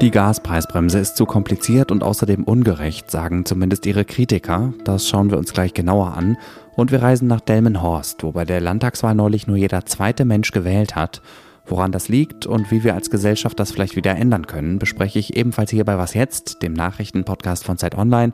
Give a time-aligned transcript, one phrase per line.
[0.00, 4.72] Die Gaspreisbremse ist zu kompliziert und außerdem ungerecht, sagen zumindest ihre Kritiker.
[4.84, 6.38] Das schauen wir uns gleich genauer an.
[6.76, 10.94] Und wir reisen nach Delmenhorst, wo bei der Landtagswahl neulich nur jeder zweite Mensch gewählt
[10.94, 11.20] hat.
[11.66, 15.36] Woran das liegt und wie wir als Gesellschaft das vielleicht wieder ändern können, bespreche ich
[15.36, 18.32] ebenfalls hier bei Was Jetzt, dem Nachrichtenpodcast von Zeit Online.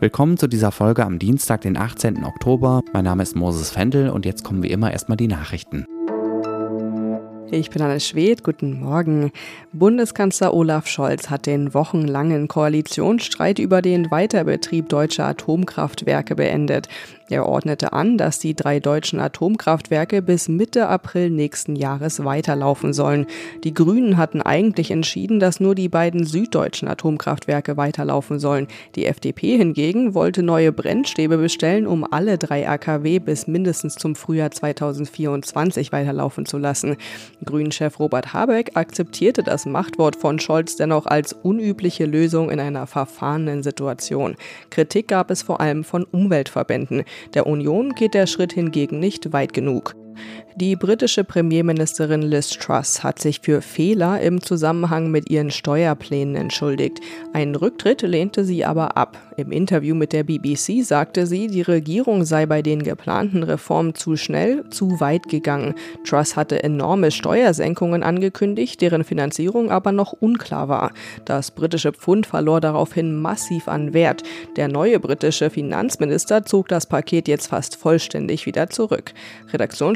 [0.00, 2.24] Willkommen zu dieser Folge am Dienstag, den 18.
[2.24, 2.82] Oktober.
[2.92, 5.86] Mein Name ist Moses Fendel und jetzt kommen wie immer erstmal die Nachrichten.
[7.52, 9.30] Ich bin Anne Schwedt, guten Morgen.
[9.72, 16.88] Bundeskanzler Olaf Scholz hat den wochenlangen Koalitionsstreit über den Weiterbetrieb deutscher Atomkraftwerke beendet.
[17.28, 23.26] Er ordnete an, dass die drei deutschen Atomkraftwerke bis Mitte April nächsten Jahres weiterlaufen sollen.
[23.64, 28.68] Die Grünen hatten eigentlich entschieden, dass nur die beiden süddeutschen Atomkraftwerke weiterlaufen sollen.
[28.94, 34.52] Die FDP hingegen wollte neue Brennstäbe bestellen, um alle drei AKW bis mindestens zum Frühjahr
[34.52, 36.96] 2024 weiterlaufen zu lassen.
[37.44, 43.62] Grünen-Chef Robert Habeck akzeptierte das Machtwort von Scholz dennoch als unübliche Lösung in einer verfahrenen
[43.62, 44.36] Situation.
[44.70, 47.04] Kritik gab es vor allem von Umweltverbänden.
[47.34, 49.94] Der Union geht der Schritt hingegen nicht weit genug.
[50.56, 57.00] Die britische Premierministerin Liz Truss hat sich für Fehler im Zusammenhang mit ihren Steuerplänen entschuldigt.
[57.34, 59.18] Einen Rücktritt lehnte sie aber ab.
[59.36, 64.16] Im Interview mit der BBC sagte sie, die Regierung sei bei den geplanten Reformen zu
[64.16, 65.74] schnell, zu weit gegangen.
[66.06, 70.92] Truss hatte enorme Steuersenkungen angekündigt, deren Finanzierung aber noch unklar war.
[71.26, 74.22] Das britische Pfund verlor daraufhin massiv an Wert.
[74.56, 79.12] Der neue britische Finanzminister zog das Paket jetzt fast vollständig wieder zurück.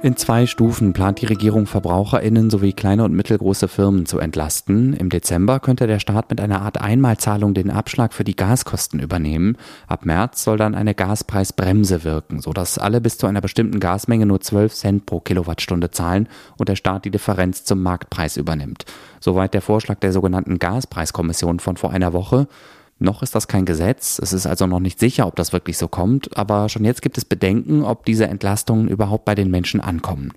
[0.00, 4.94] In zwei Stufen plant die Regierung Verbraucherinnen sowie kleine und mittelgroße Firmen zu entlasten.
[4.94, 9.56] Im Dezember könnte der Staat mit einer Art Einmalzahlung den Abschlag für die Gaskosten übernehmen.
[9.88, 14.40] Ab März soll dann eine Gaspreisbremse wirken, sodass alle bis zu einer bestimmten Gasmenge nur
[14.40, 16.28] 12 Cent pro Kilowattstunde zahlen
[16.58, 18.84] und der Staat die Differenz zum Marktpreis übernimmt.
[19.18, 22.46] Soweit der Vorschlag der sogenannten Gaspreiskommission von vor einer Woche.
[23.00, 25.86] Noch ist das kein Gesetz, es ist also noch nicht sicher, ob das wirklich so
[25.86, 30.32] kommt, aber schon jetzt gibt es Bedenken, ob diese Entlastungen überhaupt bei den Menschen ankommen.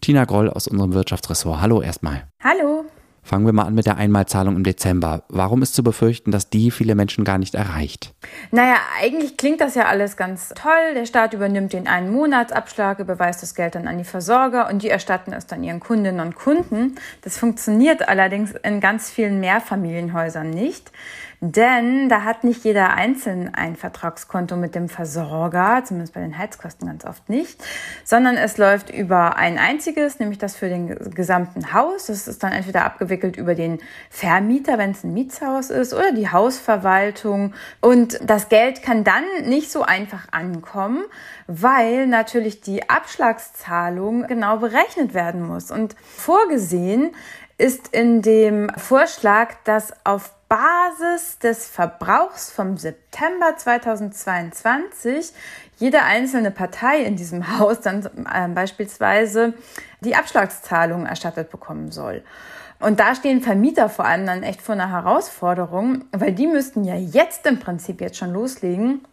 [0.00, 2.26] Tina Groll aus unserem Wirtschaftsressort, hallo erstmal.
[2.42, 2.86] Hallo.
[3.24, 5.22] Fangen wir mal an mit der Einmalzahlung im Dezember.
[5.28, 8.14] Warum ist zu befürchten, dass die viele Menschen gar nicht erreicht?
[8.50, 10.94] Naja, eigentlich klingt das ja alles ganz toll.
[10.96, 14.88] Der Staat übernimmt den einen Monatsabschlag, überweist das Geld dann an die Versorger und die
[14.88, 16.96] erstatten es dann ihren Kundinnen und Kunden.
[17.20, 20.90] Das funktioniert allerdings in ganz vielen Mehrfamilienhäusern nicht.
[21.44, 26.86] Denn da hat nicht jeder einzeln ein Vertragskonto mit dem Versorger, zumindest bei den Heizkosten
[26.86, 27.60] ganz oft nicht,
[28.04, 32.06] sondern es läuft über ein einziges, nämlich das für den gesamten Haus.
[32.06, 36.30] Das ist dann entweder abgewickelt über den Vermieter, wenn es ein Mietshaus ist, oder die
[36.30, 37.54] Hausverwaltung.
[37.80, 41.02] Und das Geld kann dann nicht so einfach ankommen,
[41.48, 45.72] weil natürlich die Abschlagszahlung genau berechnet werden muss.
[45.72, 47.10] Und vorgesehen
[47.58, 55.32] ist in dem Vorschlag, dass auf Basis des Verbrauchs vom September 2022
[55.78, 59.54] jede einzelne Partei in diesem Haus dann äh, beispielsweise
[60.02, 62.22] die Abschlagszahlungen erstattet bekommen soll.
[62.80, 66.96] Und da stehen Vermieter vor allem dann echt vor einer Herausforderung, weil die müssten ja
[66.96, 69.06] jetzt im Prinzip jetzt schon loslegen,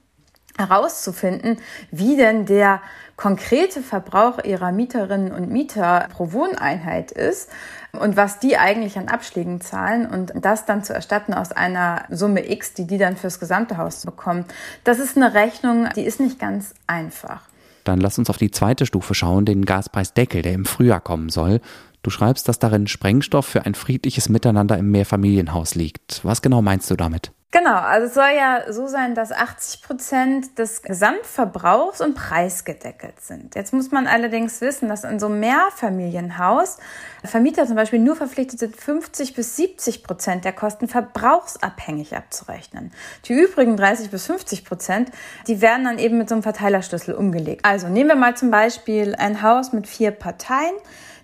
[0.59, 1.58] herauszufinden,
[1.90, 2.81] wie denn der
[3.16, 7.50] konkrete Verbrauch ihrer Mieterinnen und Mieter pro Wohneinheit ist
[7.92, 12.50] und was die eigentlich an Abschlägen zahlen und das dann zu erstatten aus einer Summe
[12.50, 14.46] X, die die dann fürs gesamte Haus bekommen.
[14.84, 17.41] Das ist eine Rechnung, die ist nicht ganz einfach.
[17.84, 21.59] Dann lass uns auf die zweite Stufe schauen, den Gaspreisdeckel, der im Frühjahr kommen soll.
[22.03, 26.22] Du schreibst, dass darin Sprengstoff für ein friedliches Miteinander im Mehrfamilienhaus liegt.
[26.23, 27.32] Was genau meinst du damit?
[27.51, 33.19] Genau, also es soll ja so sein, dass 80 Prozent des Gesamtverbrauchs und Preis gedeckelt
[33.22, 33.55] sind.
[33.55, 36.78] Jetzt muss man allerdings wissen, dass in so einem Mehrfamilienhaus
[37.23, 42.91] Vermieter zum Beispiel nur verpflichtet sind, 50 bis 70 Prozent der Kosten verbrauchsabhängig abzurechnen.
[43.25, 45.09] Die übrigen 30 bis 50 Prozent,
[45.47, 47.66] die werden dann eben mit so einem Verteilerschlüssel umgelegt.
[47.66, 50.75] Also nehmen wir mal zum Beispiel ein Haus mit vier Parteien.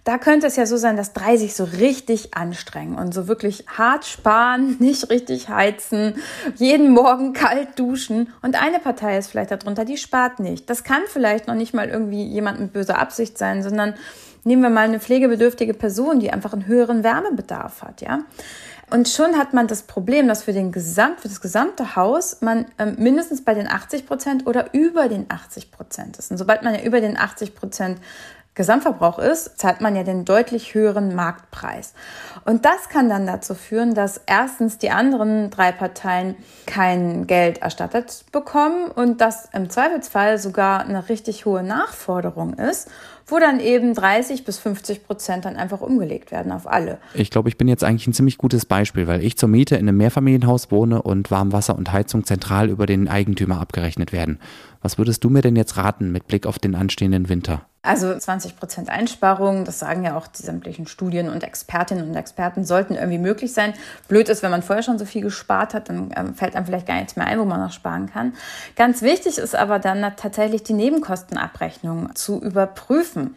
[0.05, 3.65] Da könnte es ja so sein, dass drei sich so richtig anstrengen und so wirklich
[3.67, 6.15] hart sparen, nicht richtig heizen,
[6.55, 10.69] jeden Morgen kalt duschen und eine Partei ist vielleicht darunter, die spart nicht.
[10.69, 13.95] Das kann vielleicht noch nicht mal irgendwie jemand mit böser Absicht sein, sondern
[14.43, 18.19] nehmen wir mal eine pflegebedürftige Person, die einfach einen höheren Wärmebedarf hat, ja.
[18.91, 22.67] Und schon hat man das Problem, dass für, den Gesamt, für das gesamte Haus man
[22.77, 26.29] ähm, mindestens bei den 80 Prozent oder über den 80 Prozent ist.
[26.29, 27.99] Und sobald man ja über den 80 Prozent
[28.55, 31.93] Gesamtverbrauch ist, zahlt man ja den deutlich höheren Marktpreis.
[32.45, 36.35] Und das kann dann dazu führen, dass erstens die anderen drei Parteien
[36.65, 42.89] kein Geld erstattet bekommen und dass im Zweifelsfall sogar eine richtig hohe Nachforderung ist
[43.27, 46.99] wo dann eben 30 bis 50 Prozent dann einfach umgelegt werden auf alle.
[47.13, 49.87] Ich glaube, ich bin jetzt eigentlich ein ziemlich gutes Beispiel, weil ich zur Miete in
[49.87, 54.39] einem Mehrfamilienhaus wohne und Warmwasser und Heizung zentral über den Eigentümer abgerechnet werden.
[54.81, 57.65] Was würdest du mir denn jetzt raten mit Blick auf den anstehenden Winter?
[57.85, 62.65] Also 20 Prozent Einsparungen, das sagen ja auch die sämtlichen Studien und Expertinnen und Experten,
[62.65, 63.73] sollten irgendwie möglich sein.
[64.07, 66.87] Blöd ist, wenn man vorher schon so viel gespart hat, dann ähm, fällt einem vielleicht
[66.87, 68.33] gar nichts mehr ein, wo man noch sparen kann.
[68.75, 73.35] Ganz wichtig ist aber dann tatsächlich die Nebenkostenabrechnung zu überprüfen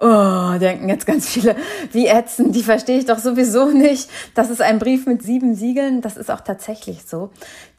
[0.00, 1.56] oh, denken jetzt ganz viele,
[1.92, 4.08] wie ätzend, die verstehe ich doch sowieso nicht.
[4.34, 7.30] Das ist ein Brief mit sieben Siegeln, das ist auch tatsächlich so.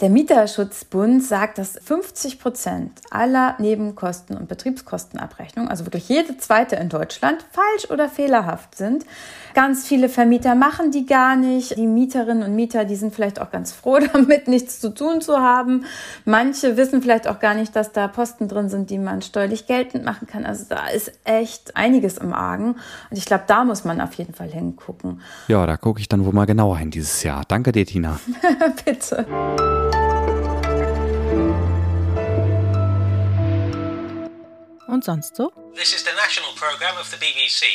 [0.02, 6.90] Der Mieterschutzbund sagt, dass 50 Prozent aller Nebenkosten und Betriebskostenabrechnungen, also wirklich jede zweite in
[6.90, 9.06] Deutschland, falsch oder fehlerhaft sind.
[9.54, 11.76] Ganz viele Vermieter machen die gar nicht.
[11.76, 15.40] Die Mieterinnen und Mieter, die sind vielleicht auch ganz froh damit, nichts zu tun zu
[15.40, 15.86] haben.
[16.26, 20.06] Manche wissen vielleicht auch gar nicht, dass da Posten drin sind, die man steuerlich geltend
[20.06, 20.46] machen kann.
[20.46, 22.76] Also da ist echt einiges im Argen.
[23.10, 25.22] Und ich glaube, da muss man auf jeden Fall hingucken.
[25.48, 27.44] Ja, da gucke ich dann wohl mal genauer hin dieses Jahr.
[27.48, 28.20] Danke dir, Tina.
[28.86, 29.26] Bitte.
[34.88, 35.52] Und sonst so?
[35.76, 37.66] This is the national program of the BBC.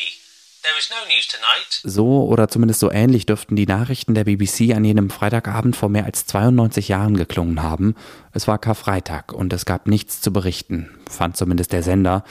[1.84, 6.06] So oder zumindest so ähnlich dürften die Nachrichten der BBC an jenem Freitagabend vor mehr
[6.06, 7.94] als 92 Jahren geklungen haben.
[8.32, 12.24] Es war Karfreitag und es gab nichts zu berichten, fand zumindest der Sender.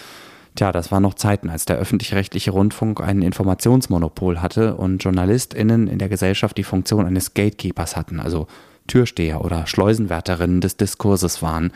[0.56, 5.98] Tja, das waren noch Zeiten, als der öffentlich-rechtliche Rundfunk ein Informationsmonopol hatte und JournalistInnen in
[5.98, 8.48] der Gesellschaft die Funktion eines Gatekeepers hatten, also
[8.88, 11.72] Türsteher oder Schleusenwärterinnen des Diskurses waren.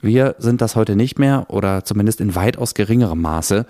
[0.00, 3.66] Wir sind das heute nicht mehr oder zumindest in weitaus geringerem Maße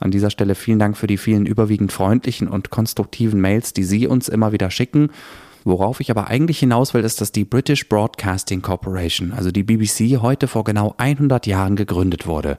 [0.00, 4.08] an dieser Stelle vielen Dank für die vielen überwiegend freundlichen und konstruktiven Mails, die Sie
[4.08, 5.10] uns immer wieder schicken.
[5.64, 10.20] Worauf ich aber eigentlich hinaus will, ist, dass die British Broadcasting Corporation, also die BBC,
[10.20, 12.58] heute vor genau 100 Jahren gegründet wurde.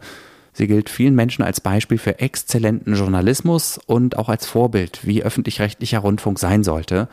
[0.54, 6.00] Sie gilt vielen Menschen als Beispiel für exzellenten Journalismus und auch als Vorbild, wie öffentlich-rechtlicher
[6.00, 7.10] Rundfunk sein sollte.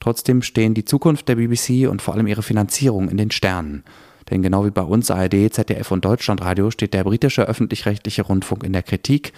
[0.00, 3.84] Trotzdem stehen die Zukunft der BBC und vor allem ihre Finanzierung in den Sternen.
[4.30, 8.72] Denn genau wie bei uns ARD, ZDF und Deutschlandradio steht der britische öffentlich-rechtliche Rundfunk in
[8.72, 9.32] der Kritik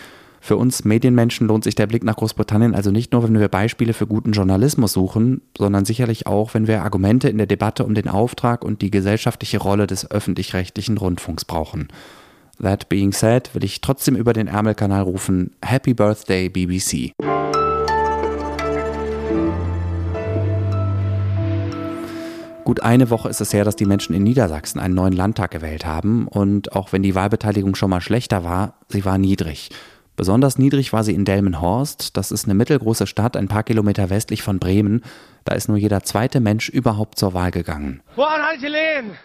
[0.46, 3.92] für uns Medienmenschen lohnt sich der Blick nach Großbritannien also nicht nur, wenn wir Beispiele
[3.92, 8.08] für guten Journalismus suchen, sondern sicherlich auch, wenn wir Argumente in der Debatte um den
[8.08, 11.88] Auftrag und die gesellschaftliche Rolle des öffentlich-rechtlichen Rundfunks brauchen.
[12.60, 17.12] That being said, will ich trotzdem über den Ärmelkanal rufen Happy Birthday BBC.
[22.64, 25.86] Gut eine Woche ist es her, dass die Menschen in Niedersachsen einen neuen Landtag gewählt
[25.86, 29.70] haben und auch wenn die Wahlbeteiligung schon mal schlechter war, sie war niedrig.
[30.16, 32.16] Besonders niedrig war sie in Delmenhorst.
[32.16, 35.02] Das ist eine mittelgroße Stadt, ein paar Kilometer westlich von Bremen.
[35.44, 38.00] Da ist nur jeder zweite Mensch überhaupt zur Wahl gegangen.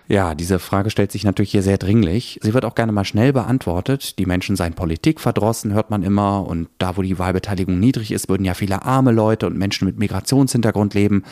[0.08, 2.40] Ja, diese Frage stellt sich natürlich hier sehr dringlich.
[2.44, 4.20] Sie wird auch gerne mal schnell beantwortet.
[4.20, 6.46] Die Menschen seien Politik verdrossen, hört man immer.
[6.46, 9.98] Und da, wo die Wahlbeteiligung niedrig ist, würden ja viele arme Leute und Menschen mit
[9.98, 11.24] Migrationshintergrund leben.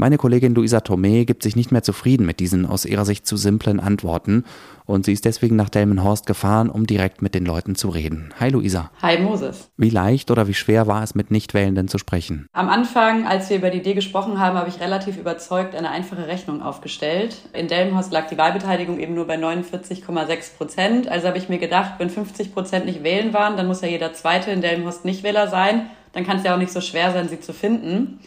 [0.00, 3.36] Meine Kollegin Luisa Tomé gibt sich nicht mehr zufrieden mit diesen aus ihrer Sicht zu
[3.36, 4.44] simplen Antworten
[4.86, 8.32] und sie ist deswegen nach Delmenhorst gefahren, um direkt mit den Leuten zu reden.
[8.40, 8.90] Hi Luisa.
[9.02, 9.68] Hi Moses.
[9.76, 12.46] Wie leicht oder wie schwer war es, mit Nichtwählenden zu sprechen?
[12.54, 16.26] Am Anfang, als wir über die Idee gesprochen haben, habe ich relativ überzeugt eine einfache
[16.26, 17.36] Rechnung aufgestellt.
[17.52, 21.08] In Delmenhorst lag die Wahlbeteiligung eben nur bei 49,6 Prozent.
[21.08, 24.14] Also habe ich mir gedacht, wenn 50 Prozent nicht wählen waren, dann muss ja jeder
[24.14, 25.90] Zweite in Delmenhorst Nichtwähler sein.
[26.14, 28.18] Dann kann es ja auch nicht so schwer sein, sie zu finden.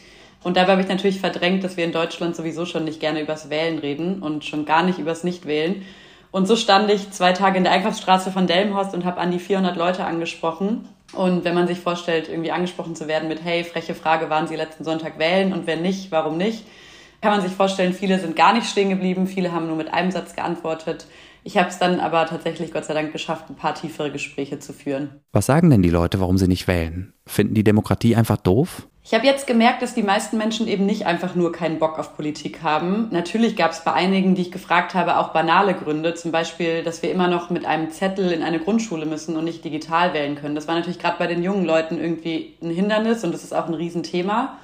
[0.43, 3.49] Und dabei habe ich natürlich verdrängt, dass wir in Deutschland sowieso schon nicht gerne übers
[3.49, 5.83] Wählen reden und schon gar nicht übers Nichtwählen.
[6.31, 9.39] Und so stand ich zwei Tage in der Einkaufsstraße von Delmenhorst und habe an die
[9.39, 10.89] 400 Leute angesprochen.
[11.13, 14.55] Und wenn man sich vorstellt, irgendwie angesprochen zu werden mit, hey, freche Frage, waren Sie
[14.55, 15.53] letzten Sonntag wählen?
[15.53, 16.65] Und wenn nicht, warum nicht?
[17.21, 20.11] Kann man sich vorstellen, viele sind gar nicht stehen geblieben, viele haben nur mit einem
[20.11, 21.05] Satz geantwortet.
[21.43, 24.73] Ich habe es dann aber tatsächlich Gott sei Dank geschafft, ein paar tiefere Gespräche zu
[24.73, 25.21] führen.
[25.31, 27.13] Was sagen denn die Leute, warum sie nicht wählen?
[27.25, 28.87] Finden die Demokratie einfach doof?
[29.05, 32.15] Ich habe jetzt gemerkt, dass die meisten Menschen eben nicht einfach nur keinen Bock auf
[32.15, 33.09] Politik haben.
[33.11, 36.13] Natürlich gab es bei einigen, die ich gefragt habe, auch banale Gründe.
[36.13, 39.65] Zum Beispiel, dass wir immer noch mit einem Zettel in eine Grundschule müssen und nicht
[39.65, 40.55] digital wählen können.
[40.55, 43.67] Das war natürlich gerade bei den jungen Leuten irgendwie ein Hindernis und das ist auch
[43.67, 44.57] ein Riesenthema.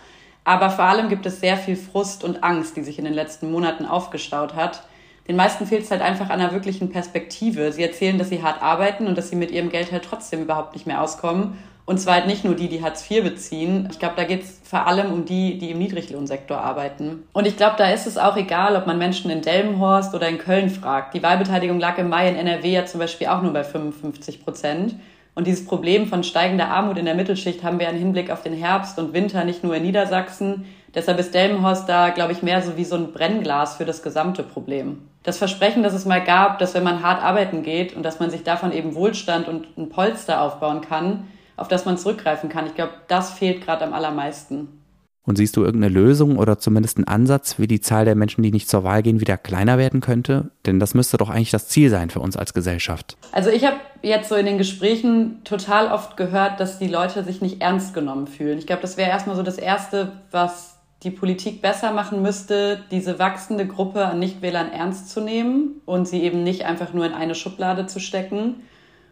[0.46, 3.51] Aber vor allem gibt es sehr viel Frust und Angst, die sich in den letzten
[3.51, 4.84] Monaten aufgestaut hat.
[5.27, 7.74] Den meisten fehlt es halt einfach an einer wirklichen Perspektive.
[7.74, 10.74] Sie erzählen, dass sie hart arbeiten und dass sie mit ihrem Geld halt trotzdem überhaupt
[10.75, 11.58] nicht mehr auskommen
[11.89, 13.88] und zwar halt nicht nur die, die Hartz IV beziehen.
[13.89, 17.24] Ich glaube, da geht es vor allem um die, die im Niedriglohnsektor arbeiten.
[17.34, 20.38] Und ich glaube, da ist es auch egal, ob man Menschen in Delmenhorst oder in
[20.38, 21.15] Köln fragt.
[21.15, 24.98] Die Wahlbeteiligung lag im Mai in NRW ja zum Beispiel auch nur bei 55 Prozent.
[25.34, 28.53] Und dieses Problem von steigender Armut in der Mittelschicht haben wir im Hinblick auf den
[28.53, 30.65] Herbst und Winter nicht nur in Niedersachsen.
[30.93, 34.43] Deshalb ist Delmenhorst da, glaube ich, mehr so wie so ein Brennglas für das gesamte
[34.43, 35.10] Problem.
[35.24, 38.29] Das Versprechen, das es mal gab, dass wenn man hart arbeiten geht und dass man
[38.29, 41.25] sich davon eben Wohlstand und ein Polster aufbauen kann,
[41.60, 42.66] auf das man zurückgreifen kann.
[42.68, 44.80] Ich glaube, das fehlt gerade am allermeisten.
[45.30, 48.51] Und siehst du irgendeine Lösung oder zumindest einen Ansatz, wie die Zahl der Menschen, die
[48.51, 50.50] nicht zur Wahl gehen, wieder kleiner werden könnte?
[50.66, 53.16] Denn das müsste doch eigentlich das Ziel sein für uns als Gesellschaft.
[53.32, 57.42] Also ich habe jetzt so in den Gesprächen total oft gehört, dass die Leute sich
[57.42, 58.58] nicht ernst genommen fühlen.
[58.58, 63.20] Ich glaube, das wäre erstmal so das Erste, was die Politik besser machen müsste, diese
[63.20, 67.36] wachsende Gruppe an Nichtwählern ernst zu nehmen und sie eben nicht einfach nur in eine
[67.36, 68.56] Schublade zu stecken.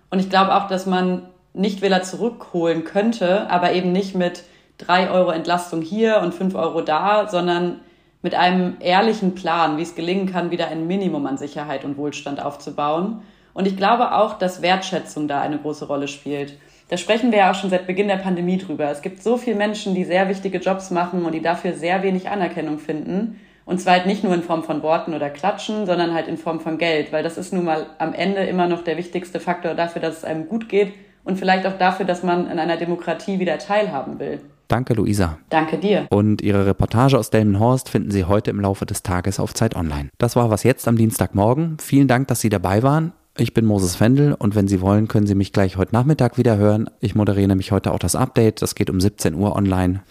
[0.10, 4.44] Und ich glaube auch, dass man Nichtwähler zurückholen könnte, aber eben nicht mit
[4.78, 7.80] drei Euro Entlastung hier und fünf Euro da, sondern
[8.22, 12.44] mit einem ehrlichen Plan, wie es gelingen kann, wieder ein Minimum an Sicherheit und Wohlstand
[12.44, 13.22] aufzubauen.
[13.54, 16.58] Und ich glaube auch, dass Wertschätzung da eine große Rolle spielt.
[16.90, 18.90] Da sprechen wir ja auch schon seit Beginn der Pandemie drüber.
[18.90, 22.30] Es gibt so viele Menschen, die sehr wichtige Jobs machen und die dafür sehr wenig
[22.30, 23.40] Anerkennung finden.
[23.66, 26.62] Und zwar halt nicht nur in Form von Worten oder Klatschen, sondern halt in Form
[26.62, 30.02] von Geld, weil das ist nun mal am Ende immer noch der wichtigste Faktor dafür,
[30.02, 30.94] dass es einem gut geht
[31.28, 34.40] und vielleicht auch dafür, dass man in einer Demokratie wieder teilhaben will.
[34.68, 35.38] Danke, Luisa.
[35.50, 36.08] Danke dir.
[36.10, 40.10] Und Ihre Reportage aus Delmenhorst finden Sie heute im Laufe des Tages auf Zeit Online.
[40.18, 41.78] Das war was jetzt am Dienstagmorgen.
[41.80, 43.14] Vielen Dank, dass Sie dabei waren.
[43.38, 46.58] Ich bin Moses Fendel und wenn Sie wollen, können Sie mich gleich heute Nachmittag wieder
[46.58, 46.90] hören.
[47.00, 48.62] Ich moderiere nämlich heute auch das Update.
[48.62, 50.02] Das geht um 17 Uhr online.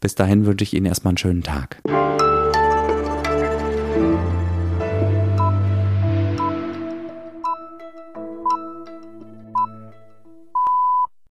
[0.00, 1.80] Bis dahin wünsche ich Ihnen erstmal einen schönen Tag.